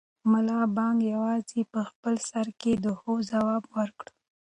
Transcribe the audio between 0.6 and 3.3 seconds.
بانګ یوازې په خپل سر کې د هو